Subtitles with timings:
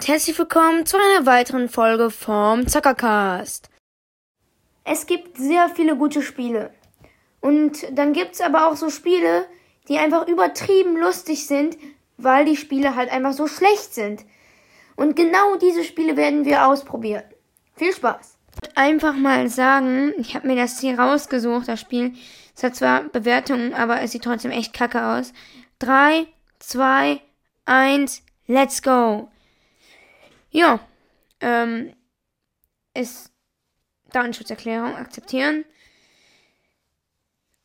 [0.00, 3.68] Und herzlich willkommen zu einer weiteren Folge vom Zockercast.
[4.82, 6.72] Es gibt sehr viele gute Spiele.
[7.42, 9.44] Und dann gibt's aber auch so Spiele,
[9.88, 11.76] die einfach übertrieben lustig sind,
[12.16, 14.24] weil die Spiele halt einfach so schlecht sind.
[14.96, 17.24] Und genau diese Spiele werden wir ausprobieren.
[17.76, 18.38] Viel Spaß!
[18.76, 22.14] Einfach mal sagen, ich habe mir das hier rausgesucht, das Spiel.
[22.56, 25.34] Es hat zwar Bewertungen, aber es sieht trotzdem echt kacke aus.
[25.80, 26.26] 3,
[26.58, 27.20] 2,
[27.66, 29.28] 1, let's go!
[30.50, 30.80] Ja,
[31.40, 31.94] ähm,
[32.94, 33.32] ist
[34.12, 35.64] Datenschutzerklärung akzeptieren.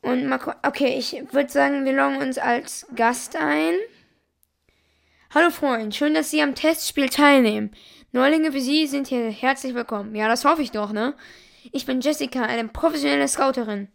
[0.01, 3.73] Und mal okay, ich würde sagen, wir loggen uns als Gast ein.
[5.33, 7.75] Hallo Freund, schön, dass Sie am Testspiel teilnehmen.
[8.11, 10.15] Neulinge wie Sie sind hier herzlich willkommen.
[10.15, 11.15] Ja, das hoffe ich doch, ne?
[11.71, 13.89] Ich bin Jessica, eine professionelle Scouterin.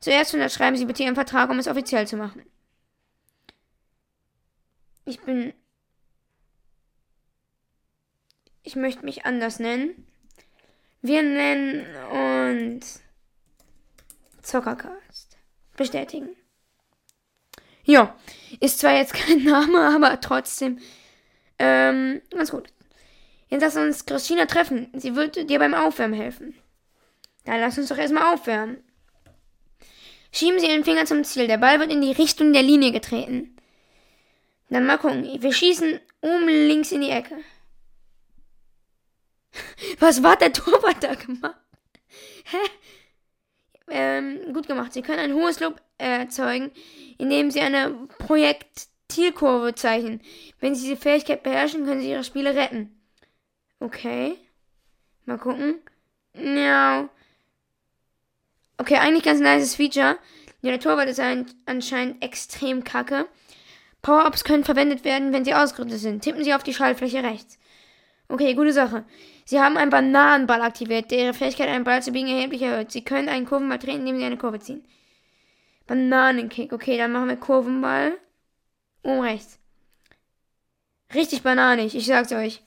[0.00, 2.44] Zuerst unterschreiben Sie bitte Ihren Vertrag, um es offiziell zu machen.
[5.04, 5.54] Ich bin.
[8.66, 10.04] Ich möchte mich anders nennen.
[11.00, 11.86] Wir nennen
[12.74, 13.00] uns
[14.42, 15.38] Zockercast.
[15.76, 16.30] Bestätigen.
[17.84, 18.18] Ja,
[18.58, 20.80] ist zwar jetzt kein Name, aber trotzdem
[21.60, 22.64] ähm, ganz gut.
[23.50, 24.90] Jetzt lass uns Christina treffen.
[24.94, 26.56] Sie wird dir beim Aufwärmen helfen.
[27.44, 28.82] Dann lass uns doch erstmal aufwärmen.
[30.32, 31.46] Schieben Sie Ihren Finger zum Ziel.
[31.46, 33.56] Der Ball wird in die Richtung der Linie getreten.
[34.70, 35.40] Dann mal gucken.
[35.40, 37.36] Wir schießen oben links in die Ecke.
[39.98, 41.56] Was war der Torwart da gemacht?
[42.44, 42.56] Hä?
[43.88, 44.92] Ähm, gut gemacht.
[44.92, 46.70] Sie können ein hohes Lob erzeugen,
[47.18, 50.20] indem Sie eine Projektilkurve zeichnen.
[50.60, 53.00] Wenn Sie diese Fähigkeit beherrschen, können Sie Ihre Spiele retten.
[53.80, 54.36] Okay.
[55.24, 55.80] Mal gucken.
[56.34, 57.08] Ja.
[58.78, 60.18] Okay, eigentlich ganz nice Feature.
[60.62, 61.20] Der Torwart ist
[61.66, 63.26] anscheinend extrem kacke.
[64.02, 66.22] Power-Ups können verwendet werden, wenn sie ausgerüstet sind.
[66.22, 67.58] Tippen Sie auf die Schaltfläche rechts.
[68.28, 69.04] Okay, gute Sache.
[69.48, 72.90] Sie haben einen Bananenball aktiviert, der ihre Fähigkeit, einen Ball zu biegen, erheblich erhöht.
[72.90, 74.84] Sie können einen Kurvenball treten, indem sie eine Kurve ziehen.
[75.86, 76.72] Bananenkick.
[76.72, 78.18] Okay, dann machen wir Kurvenball.
[79.04, 79.60] Oben rechts.
[81.14, 82.60] Richtig bananig, ich sag's euch.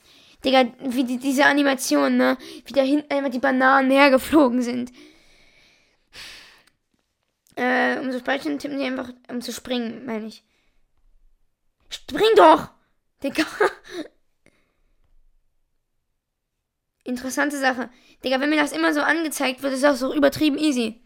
[0.45, 2.37] Digga, wie die, diese Animation, ne?
[2.65, 4.93] Wie da hinten einfach die Bananen hergeflogen sind.
[7.57, 10.45] Äh, um zu sprechen, tippen sie einfach, um zu springen, meine ich.
[11.89, 12.69] Spring doch!
[13.21, 13.43] Digga.
[17.09, 17.89] Interessante Sache.
[18.23, 21.01] Digga, wenn mir das immer so angezeigt wird, ist das doch übertrieben easy.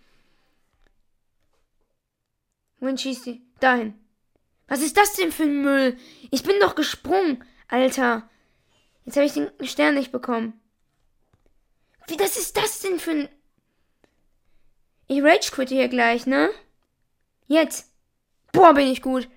[2.81, 3.41] Wohin schießt die?
[3.61, 3.93] Dahin.
[4.67, 5.97] Was ist das denn für ein Müll?
[6.29, 8.29] Ich bin doch gesprungen, Alter.
[9.05, 10.59] Jetzt habe ich den Stern nicht bekommen.
[12.07, 13.29] Wie, das ist das denn für ein...
[15.07, 16.49] Ich rage quitte hier gleich, ne?
[17.47, 17.93] Jetzt.
[18.51, 19.29] Boah, bin ich gut.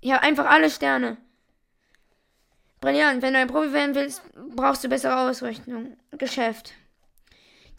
[0.00, 1.16] Ich habe einfach alle Sterne.
[2.86, 3.20] Brillant.
[3.20, 4.22] Wenn du ein Profi werden willst,
[4.54, 5.96] brauchst du bessere Ausrüstung.
[6.12, 6.72] Geschäft.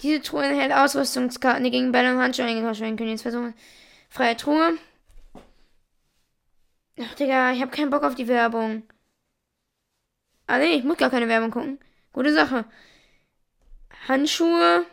[0.01, 3.11] Diese Truhe enthält Ausrüstungskarten, die gegen Bälle und Handschuhe eingetauscht werden können.
[3.11, 3.53] Jetzt versuchen.
[4.09, 4.77] Freie Truhe.
[6.99, 8.83] Ach, Digga, ich habe keinen Bock auf die Werbung.
[10.45, 11.79] Ah, nee, ich muss gar keine Werbung gucken.
[12.11, 12.65] Gute Sache.
[14.09, 14.85] Handschuhe.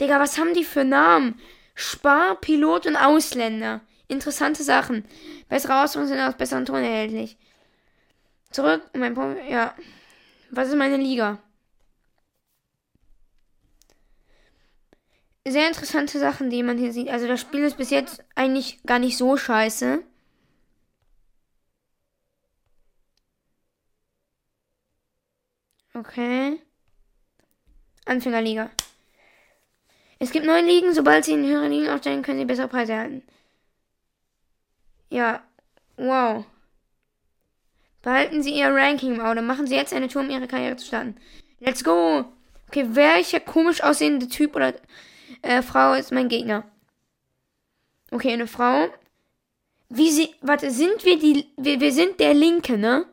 [0.00, 1.40] Digga, was haben die für Namen?
[1.74, 3.80] Spar, Pilot und Ausländer.
[4.06, 5.04] Interessante Sachen.
[5.48, 7.36] Bessere Ausrüstung sind aus besseren Ton erhältlich.
[8.50, 8.82] Zurück.
[8.94, 9.40] Mein Punkt.
[9.48, 9.74] Ja.
[10.50, 11.38] Was ist meine Liga?
[15.46, 17.08] Sehr interessante Sachen, die man hier sieht.
[17.08, 20.02] Also das Spiel ist bis jetzt eigentlich gar nicht so scheiße.
[25.94, 26.60] Okay.
[28.04, 28.70] Anfängerliga.
[30.18, 30.94] Es gibt neun Ligen.
[30.94, 33.22] Sobald Sie in höheren Ligen aufsteigen, können Sie bessere Preise erhalten.
[35.10, 35.42] Ja.
[35.96, 36.44] Wow.
[38.08, 39.42] Behalten Sie Ihr Ranking im Auge.
[39.42, 41.14] Machen Sie jetzt eine Tour, um Ihre Karriere zu starten.
[41.60, 42.24] Let's go!
[42.66, 44.72] Okay, welcher komisch aussehende Typ oder
[45.42, 46.64] äh, Frau ist mein Gegner?
[48.10, 48.88] Okay, eine Frau.
[49.90, 50.34] Wie sie.
[50.40, 51.52] Warte, sind wir die.
[51.58, 53.04] Wir, wir sind der Linke, ne?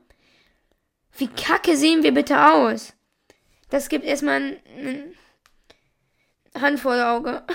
[1.17, 2.93] Wie kacke sehen wir bitte aus?
[3.69, 4.57] Das gibt erstmal ein,
[6.55, 7.43] ein Hand vor Auge.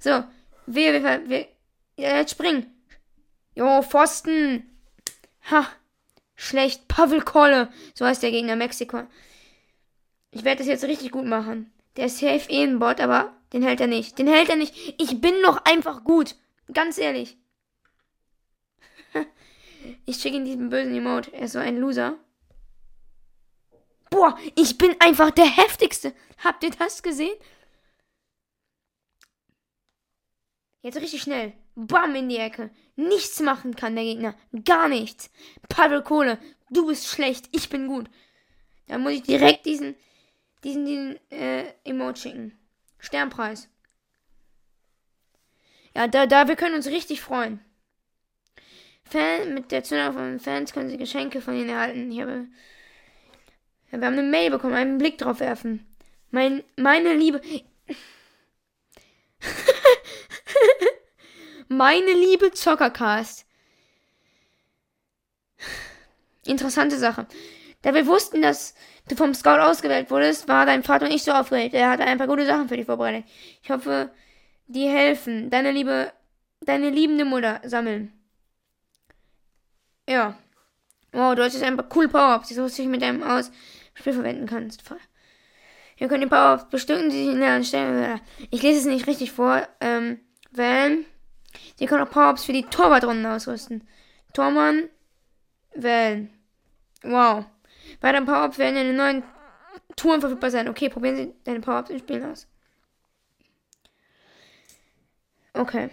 [0.00, 0.24] So,
[0.66, 1.46] wir, wir, wir.
[1.96, 2.66] Ja, jetzt springen.
[3.54, 4.64] Jo, Pfosten.
[5.48, 5.68] Ha.
[6.40, 6.88] Schlecht.
[6.88, 7.68] Pavel Kolle.
[7.94, 9.02] So heißt der Gegner Mexiko.
[10.30, 11.70] Ich werde das jetzt richtig gut machen.
[11.96, 14.18] Der ist safe eh ein Bot, aber den hält er nicht.
[14.18, 14.74] Den hält er nicht.
[14.98, 16.36] Ich bin noch einfach gut.
[16.72, 17.36] Ganz ehrlich.
[20.04, 21.32] Ich schicke ihm diesen bösen Emote.
[21.32, 22.18] Er ist so ein Loser.
[24.10, 26.14] Boah, ich bin einfach der heftigste.
[26.44, 27.34] Habt ihr das gesehen?
[30.82, 31.54] Jetzt richtig schnell.
[31.86, 32.70] Bam in die Ecke.
[32.96, 34.34] Nichts machen kann der Gegner.
[34.64, 35.30] Gar nichts.
[35.68, 36.38] Paddel Kohle,
[36.70, 37.48] du bist schlecht.
[37.52, 38.08] Ich bin gut.
[38.86, 39.94] Da muss ich direkt diesen,
[40.64, 42.58] diesen, diesen äh, Emote schicken.
[42.98, 43.68] Sternpreis.
[45.94, 47.60] Ja, da, da, wir können uns richtig freuen.
[49.04, 52.12] Fan, mit der Zünder von Fans können sie Geschenke von ihnen erhalten.
[52.12, 52.46] Ich habe,
[53.90, 55.84] ja, wir haben eine Mail bekommen, einen Blick drauf werfen.
[56.30, 57.40] Mein, meine Liebe.
[61.70, 63.46] meine liebe Zockercast.
[66.44, 67.26] Interessante Sache.
[67.82, 68.74] Da wir wussten, dass
[69.08, 71.74] du vom Scout ausgewählt wurdest, war dein Vater nicht so aufgeregt.
[71.74, 73.24] Er hatte ein paar gute Sachen für dich vorbereitet.
[73.62, 74.10] Ich hoffe,
[74.66, 75.48] die helfen.
[75.48, 76.12] Deine liebe,
[76.60, 78.12] deine liebende Mutter sammeln.
[80.08, 80.36] Ja.
[81.12, 83.52] Wow, du hast jetzt einfach cool Power-Ups, die du dich mit deinem aus
[83.94, 84.82] Spiel verwenden kannst.
[85.98, 88.20] Ihr könnt die Power-Ups bestücken, die sich in der Stelle.
[88.50, 89.66] Ich lese es nicht richtig vor.
[89.80, 90.20] Ähm,
[90.50, 91.06] wählen.
[91.80, 93.88] Sie können auch Power-Ups für die Torwartrunden ausrüsten.
[94.34, 94.90] Tormann
[95.74, 96.30] wählen.
[97.02, 97.46] Wow.
[98.02, 99.22] Weitere Power-Ups werden in den neuen
[99.96, 100.68] Touren verfügbar sein.
[100.68, 102.46] Okay, probieren Sie deine Power-Ups im Spiel aus.
[105.54, 105.88] Okay.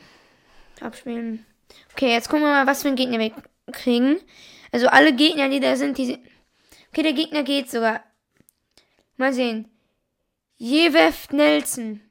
[0.82, 1.46] Abspielen.
[1.94, 3.32] Okay, jetzt gucken wir mal, was für einen Gegner wir
[3.72, 4.20] kriegen.
[4.74, 6.22] Also alle Gegner, die da sind, die.
[6.90, 8.04] Okay, der Gegner geht sogar.
[9.16, 9.72] Mal sehen.
[10.58, 12.02] Jeweft Nelson.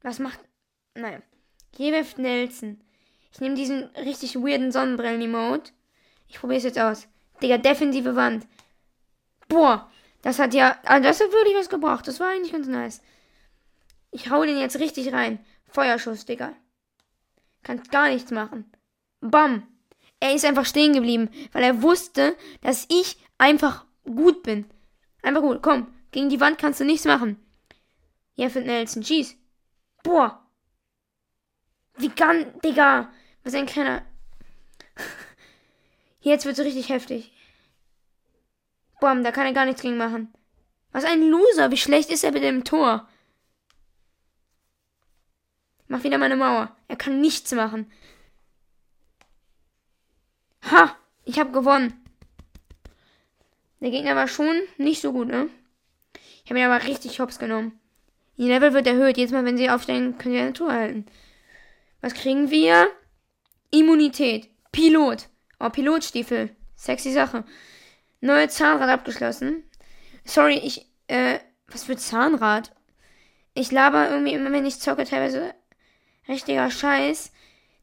[0.00, 0.40] Was macht.
[0.94, 1.20] Naja.
[1.76, 2.80] Jeweft Nelson.
[3.32, 5.72] Ich nehme diesen richtig weirden Sonnenbrillen-Emote.
[6.28, 7.08] Ich probiere es jetzt aus.
[7.42, 8.46] Digga, defensive Wand.
[9.48, 9.90] Boah,
[10.22, 10.78] das hat ja.
[10.84, 12.06] Also das hat wirklich was gebracht.
[12.06, 13.02] Das war eigentlich ganz nice.
[14.10, 15.44] Ich hau den jetzt richtig rein.
[15.68, 16.54] Feuerschuss, Digga.
[17.62, 18.70] Kannst gar nichts machen.
[19.20, 19.66] Bam.
[20.18, 24.66] Er ist einfach stehen geblieben, weil er wusste, dass ich einfach gut bin.
[25.22, 25.62] Einfach gut.
[25.62, 27.38] Komm, gegen die Wand kannst du nichts machen.
[28.34, 29.36] Jeffet Nelson, schieß.
[30.02, 30.39] Boah.
[32.00, 33.12] Wie kann, Digga.
[33.44, 34.02] Was ein kleiner.
[36.20, 37.32] Jetzt wird's richtig heftig.
[39.00, 40.32] Bam, da kann er gar nichts gegen machen.
[40.92, 41.70] Was ein Loser.
[41.70, 43.08] Wie schlecht ist er mit dem Tor?
[45.88, 46.74] Mach wieder meine Mauer.
[46.88, 47.90] Er kann nichts machen.
[50.70, 50.96] Ha!
[51.24, 51.94] Ich habe gewonnen.
[53.80, 55.48] Der Gegner war schon nicht so gut, ne?
[56.44, 57.78] Ich habe ihn aber richtig hops genommen.
[58.36, 59.16] Die Level wird erhöht.
[59.16, 61.06] Jedes Mal, wenn sie aufstehen, können sie eine Tour halten.
[62.00, 62.88] Was kriegen wir?
[63.70, 64.48] Immunität.
[64.72, 65.28] Pilot.
[65.58, 66.50] Oh, Pilotstiefel.
[66.76, 67.44] Sexy Sache.
[68.20, 69.64] Neue Zahnrad abgeschlossen.
[70.24, 71.38] Sorry, ich, äh,
[71.68, 72.72] was für Zahnrad?
[73.54, 75.54] Ich laber irgendwie immer, wenn ich zocke, teilweise
[76.28, 77.32] richtiger Scheiß.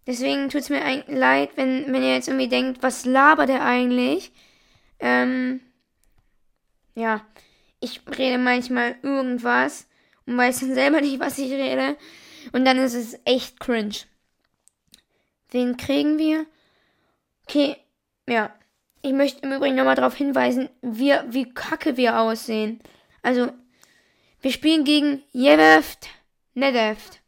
[0.06, 4.32] Deswegen tut es mir leid, wenn, wenn ihr jetzt irgendwie denkt, was labert er eigentlich?
[5.00, 5.60] Ähm,
[6.96, 7.26] ja,
[7.80, 9.88] ich rede manchmal irgendwas
[10.26, 11.98] und weiß dann selber nicht, was ich rede.
[12.52, 13.96] Und dann ist es echt cringe.
[15.50, 16.46] Wen kriegen wir?
[17.44, 17.78] Okay,
[18.28, 18.54] ja.
[19.02, 22.82] Ich möchte im Übrigen nochmal darauf hinweisen, wie, wie kacke wir aussehen.
[23.22, 23.52] Also,
[24.42, 26.10] wir spielen gegen Jeveft
[26.54, 27.22] Nedeft.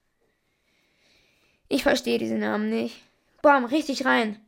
[1.67, 2.97] Ich verstehe diese Namen nicht.
[3.41, 4.39] Bam, richtig rein.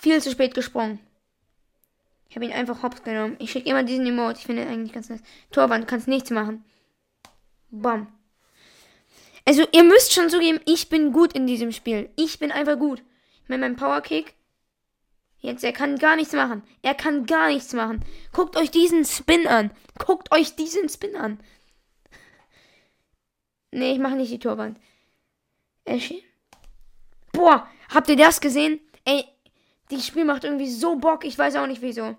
[0.00, 0.98] Viel zu spät gesprungen.
[2.28, 3.36] Ich habe ihn einfach hops genommen.
[3.38, 4.38] Ich schicke immer diesen Emote.
[4.38, 5.22] Ich finde ihn eigentlich ganz nice.
[5.50, 6.64] Torwand, kannst nichts machen.
[7.82, 8.06] Bam.
[9.44, 12.10] Also, ihr müsst schon zugeben, ich bin gut in diesem Spiel.
[12.16, 13.02] Ich bin einfach gut.
[13.46, 14.34] Mit meinem Powerkick.
[15.40, 16.62] Jetzt, er kann gar nichts machen.
[16.80, 18.02] Er kann gar nichts machen.
[18.32, 19.70] Guckt euch diesen Spin an.
[19.98, 21.38] Guckt euch diesen Spin an.
[23.70, 24.78] Nee, ich mache nicht die Torwand.
[27.32, 28.80] Boah, habt ihr das gesehen?
[29.04, 29.26] Ey,
[29.90, 31.26] dieses Spiel macht irgendwie so Bock.
[31.26, 32.16] Ich weiß auch nicht wieso.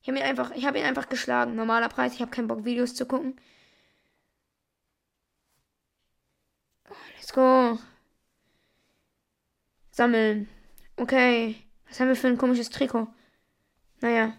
[0.00, 1.54] Ich habe ihn einfach, ich habe ihn einfach geschlagen.
[1.54, 2.14] Normaler Preis.
[2.14, 3.36] Ich habe keinen Bock, Videos zu gucken.
[7.18, 7.78] Let's go.
[9.90, 10.48] Sammeln.
[10.96, 11.56] Okay.
[11.88, 13.08] Was haben wir für ein komisches Trikot?
[14.00, 14.32] Naja.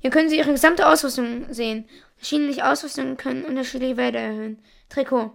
[0.00, 1.88] Hier können Sie Ihre gesamte Ausrüstung sehen.
[2.16, 4.62] Verschiedene Ausrüstungen können unterschiedliche Werte erhöhen.
[4.88, 5.32] Trikot.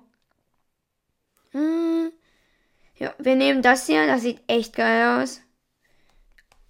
[1.52, 2.12] Hm.
[2.98, 4.08] Ja, wir nehmen das hier.
[4.08, 5.42] Das sieht echt geil aus.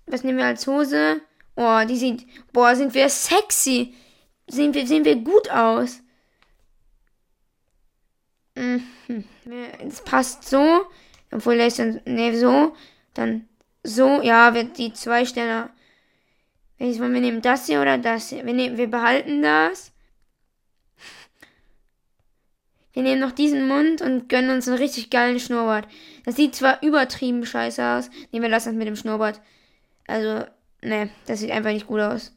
[0.05, 1.22] Was nehmen wir als Hose?
[1.55, 2.25] Oh, die sieht.
[2.51, 3.95] Boah, sind wir sexy.
[4.48, 6.01] Sehen wir, sehen wir gut aus.
[8.55, 8.83] Mhm.
[9.88, 10.85] Es passt so.
[11.31, 12.01] Obwohl er ist dann.
[12.05, 12.75] Ne, so.
[13.13, 13.47] Dann
[13.83, 14.21] so.
[14.21, 15.69] Ja, wird die zwei Sterne
[16.77, 17.41] Welches wollen wir nehmen?
[17.41, 18.45] Das hier oder das hier?
[18.45, 19.91] Wir, nehmen, wir behalten das.
[22.93, 25.88] Wir nehmen noch diesen Mund und gönnen uns einen richtig geilen Schnurrbart.
[26.24, 28.09] Das sieht zwar übertrieben scheiße aus.
[28.31, 29.41] Nee, wir lassen es mit dem Schnurrbart.
[30.07, 30.45] Also,
[30.81, 32.33] ne, das sieht einfach nicht gut aus.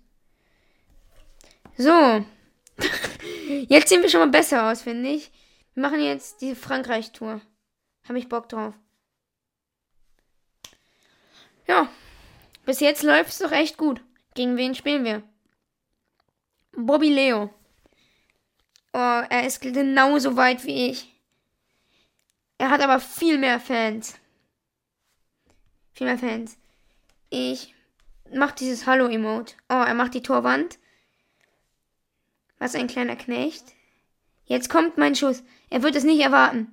[1.76, 2.24] So.
[3.68, 5.30] jetzt sehen wir schon mal besser aus, finde ich.
[5.78, 7.40] Wir machen jetzt die Frankreich-Tour.
[8.08, 8.74] Habe ich Bock drauf.
[11.68, 11.88] Ja.
[12.66, 14.02] Bis jetzt läuft es doch echt gut.
[14.34, 15.22] Gegen wen spielen wir?
[16.72, 17.54] Bobby Leo.
[18.92, 21.14] Oh, er ist genauso weit wie ich.
[22.58, 24.18] Er hat aber viel mehr Fans.
[25.92, 26.58] Viel mehr Fans.
[27.30, 27.72] Ich
[28.34, 29.54] mach dieses Hallo-Emote.
[29.68, 30.80] Oh, er macht die Torwand.
[32.58, 33.77] Was ein kleiner Knecht.
[34.48, 35.44] Jetzt kommt mein Schuss.
[35.68, 36.72] Er wird es nicht erwarten.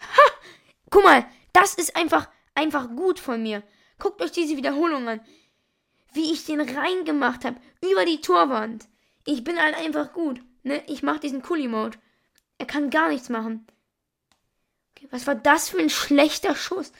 [0.00, 0.32] Ha!
[0.90, 3.62] Guck mal, das ist einfach, einfach gut von mir.
[3.98, 5.20] Guckt euch diese Wiederholung an.
[6.14, 7.60] Wie ich den reingemacht habe.
[7.82, 8.88] Über die Torwand.
[9.26, 10.40] Ich bin halt einfach gut.
[10.62, 10.82] Ne?
[10.86, 11.98] Ich mach diesen Kuli-Mode.
[12.56, 13.66] Er kann gar nichts machen.
[14.96, 16.92] Okay, was war das für ein schlechter Schuss?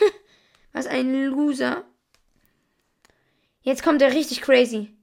[0.72, 1.84] was ein Loser.
[3.60, 4.96] Jetzt kommt er richtig crazy.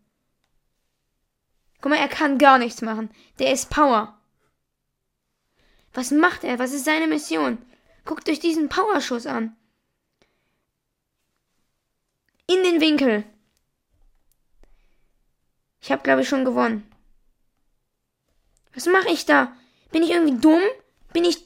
[1.82, 3.10] Guck mal, er kann gar nichts machen.
[3.40, 4.18] Der ist Power.
[5.94, 6.60] Was macht er?
[6.60, 7.58] Was ist seine Mission?
[8.06, 9.56] Guckt euch diesen Powerschuss an.
[12.48, 13.24] In den Winkel.
[15.82, 16.90] Ich habe, glaube ich, schon gewonnen.
[18.74, 19.56] Was mache ich da?
[19.92, 20.62] Bin ich irgendwie dumm?
[21.14, 21.46] Bin ich.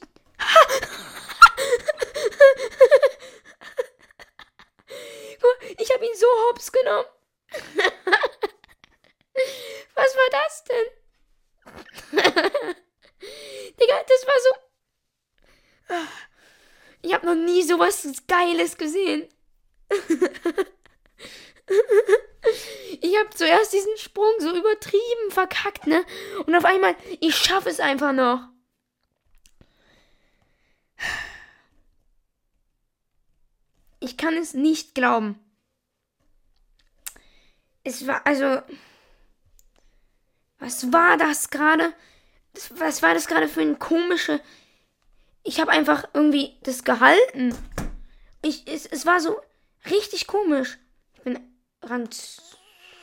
[5.78, 7.06] ich habe ihn so hops genommen.
[9.94, 10.30] Was war
[10.68, 10.86] denn?
[13.80, 14.50] Digga, das war so.
[17.02, 19.28] Ich habe noch nie sowas Geiles gesehen.
[23.00, 26.04] Ich habe zuerst diesen Sprung so übertrieben verkackt, ne?
[26.46, 28.48] Und auf einmal, ich schaffe es einfach noch.
[34.00, 35.38] Ich kann es nicht glauben.
[37.82, 38.62] Es war, also.
[40.64, 41.92] Was war das gerade?
[42.70, 44.40] Was war das gerade für ein komische.
[45.42, 47.54] Ich habe einfach irgendwie das gehalten.
[48.40, 49.36] Ich, es, es war so
[49.90, 50.78] richtig komisch.
[51.16, 51.38] Ich bin
[51.82, 52.08] Rang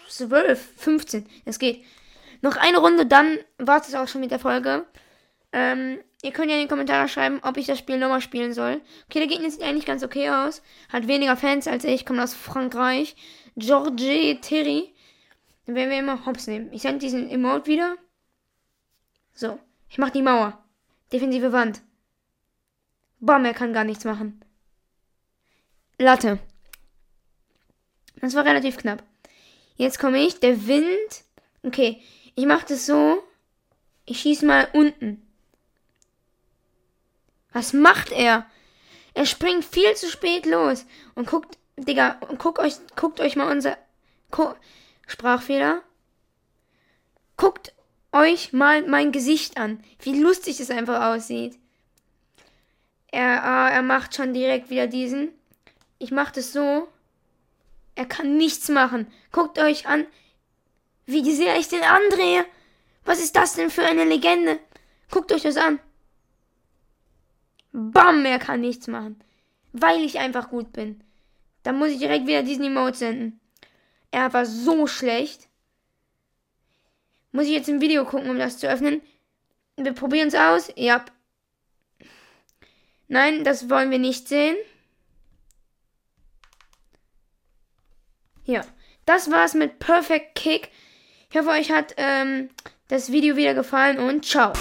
[0.10, 1.30] 12, 15.
[1.46, 1.86] Es geht.
[2.42, 4.88] Noch eine Runde, dann war es auch schon mit der Folge.
[5.52, 8.82] Ähm, ihr könnt ja in die Kommentare schreiben, ob ich das Spiel nochmal spielen soll.
[9.06, 10.64] Okay, der Gegner sieht eigentlich ganz okay aus.
[10.92, 13.16] Hat weniger Fans als ich, kommt aus Frankreich.
[13.56, 14.91] Georges Terry.
[15.72, 16.74] Dann werden wir immer Hops nehmen.
[16.74, 17.96] Ich sende diesen Emote wieder.
[19.34, 19.58] So.
[19.88, 20.62] Ich mach die Mauer.
[21.14, 21.82] Defensive Wand.
[23.22, 24.44] Bam, er kann gar nichts machen.
[25.98, 26.40] Latte.
[28.18, 29.02] Das war relativ knapp.
[29.78, 30.42] Jetzt komme ich.
[30.42, 31.24] Der Wind.
[31.64, 32.02] Okay.
[32.36, 33.24] Ich mache das so.
[34.04, 35.26] Ich schieße mal unten.
[37.54, 38.46] Was macht er?
[39.14, 40.86] Er springt viel zu spät los.
[41.16, 43.78] Und guckt, Digga, und guckt euch, guckt euch mal unser.
[44.32, 44.54] Gu
[45.12, 45.82] Sprachfehler.
[47.36, 47.74] Guckt
[48.14, 49.84] euch mal mein Gesicht an.
[50.00, 51.60] Wie lustig es einfach aussieht.
[53.12, 55.34] Er, ah, er macht schon direkt wieder diesen.
[56.00, 56.88] Ich mach das so.
[57.96, 59.12] Er kann nichts machen.
[59.34, 60.08] Guckt euch an,
[61.06, 62.46] wie sehr ich den andrehe.
[63.04, 64.60] Was ist das denn für eine Legende?
[65.10, 65.80] Guckt euch das an.
[67.74, 69.22] Bam, er kann nichts machen.
[69.74, 71.04] Weil ich einfach gut bin.
[71.64, 73.41] Dann muss ich direkt wieder diesen Emote senden.
[74.12, 75.48] Er war so schlecht.
[77.32, 79.02] Muss ich jetzt im Video gucken, um das zu öffnen?
[79.78, 80.72] Wir probieren es aus.
[80.76, 81.06] Ja.
[83.08, 84.56] Nein, das wollen wir nicht sehen.
[88.46, 88.66] Ja,
[89.06, 90.70] das war's mit Perfect Kick.
[91.30, 92.50] Ich hoffe, euch hat ähm,
[92.90, 94.52] das Video wieder gefallen und ciao.